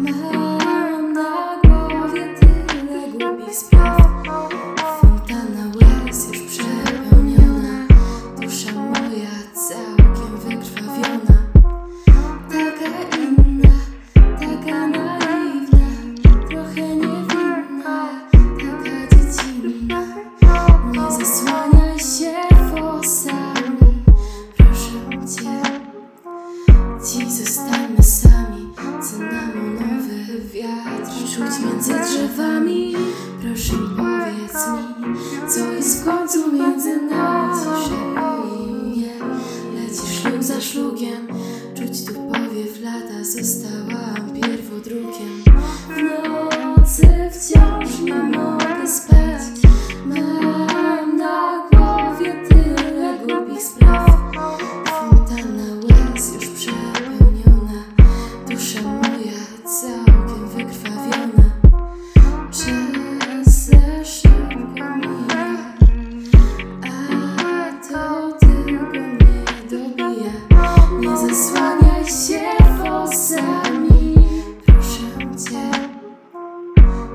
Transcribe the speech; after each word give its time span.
Mam 0.00 1.12
na 1.12 1.60
głowie 1.64 2.34
tyle 2.40 3.08
głupich 3.08 3.54
spraw. 3.56 4.02
Fontanna 5.00 5.72
łez 5.76 6.28
już 6.28 6.42
przepełniona, 6.42 7.86
dusza 8.40 8.72
moja 8.72 9.30
całkiem 9.54 10.36
wykrwawiona. 10.38 11.36
Taka 12.48 13.16
inna, 13.16 13.74
taka 14.40 14.86
naiwna, 14.86 15.86
trochę 16.48 16.96
niewinna, 16.96 18.08
taka 18.58 19.16
dziecinna. 19.16 20.00
Nie 20.92 21.10
zasłaniaj 21.10 21.98
się 21.98 22.34
włosami, 22.70 24.04
proszę 24.56 25.26
cię. 25.36 25.60
Sami, 27.00 27.30
cynamonowy 27.30 27.79
wiatr 30.60 31.10
czuć 31.34 31.64
między 31.64 31.92
drzewami. 31.92 32.94
Proszę 33.42 33.72
powiedz 33.96 34.66
mi, 34.68 35.14
co 35.48 35.72
jest 35.72 36.02
w 36.02 36.04
końcu 36.04 36.52
między 36.52 37.02
nami. 37.02 37.60
Ciszej 37.60 37.98
i 38.58 38.72
mnie, 38.72 39.14
leci 39.74 40.16
szlug 40.20 40.42
za 40.42 40.60
szlugiem. 40.60 41.28
Czuć 41.74 42.04
tu 42.04 42.14
powiew 42.14 42.80
lata, 42.82 43.24
zostałam 43.24 44.32
pierwodrukiem. 44.34 45.42
W 45.88 46.28
nocy 46.28 47.08
wciąż 47.30 48.00
nie 48.00 48.14
mogę 48.14 48.49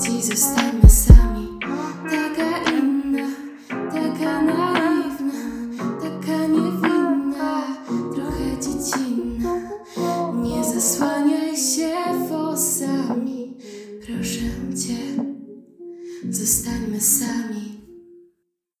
Dziś 0.00 0.24
zostańmy 0.24 0.90
sami, 0.90 1.58
taka 2.10 2.70
inna, 2.72 3.28
taka 3.68 4.42
naiwna, 4.42 5.32
taka 6.02 6.46
niewinna, 6.46 7.62
trochę 8.14 8.60
dziecinna. 8.60 9.60
Nie 10.42 10.64
zasłaniaj 10.64 11.56
się 11.56 11.94
włosami, 12.28 13.56
proszę 14.06 14.46
cię. 14.86 15.24
Zostańmy 16.30 17.00
sami, 17.00 17.75